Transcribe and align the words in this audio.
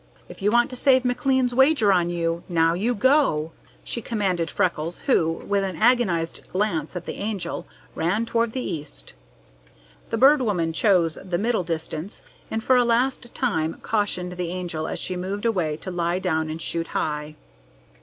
If 0.27 0.41
you 0.41 0.49
want 0.51 0.71
to 0.71 0.75
save 0.75 1.05
McLean's 1.05 1.53
wager 1.53 1.93
on 1.93 2.09
you, 2.09 2.41
now 2.49 2.73
you 2.73 2.95
go!" 2.95 3.51
she 3.83 4.01
commanded 4.01 4.49
Freckles, 4.49 5.01
who, 5.01 5.29
with 5.33 5.63
an 5.63 5.75
agonized 5.75 6.41
glance 6.51 6.95
at 6.95 7.05
the 7.05 7.17
Angel, 7.19 7.67
ran 7.93 8.25
toward 8.25 8.53
the 8.53 8.63
east. 8.63 9.13
The 10.09 10.17
Bird 10.17 10.41
Woman 10.41 10.73
chose 10.73 11.19
the 11.23 11.37
middle 11.37 11.61
distance, 11.61 12.23
and 12.49 12.63
for 12.63 12.77
a 12.77 12.83
last 12.83 13.35
time 13.35 13.75
cautioned 13.83 14.37
the 14.37 14.49
Angel 14.49 14.87
as 14.87 14.97
she 14.97 15.15
moved 15.15 15.45
away 15.45 15.77
to 15.77 15.91
lie 15.91 16.17
down 16.17 16.49
and 16.49 16.59
shoot 16.59 16.87
high. 16.97 17.35